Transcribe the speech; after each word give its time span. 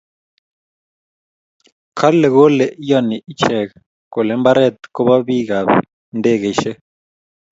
kale 1.97 2.27
kole 2.35 2.65
iani 2.87 3.15
ichek 3.31 3.69
kole 4.13 4.33
mbaret 4.39 4.77
kobo 4.95 5.15
bik 5.27 5.49
ab 5.59 5.67
ndegeishek 6.17 6.77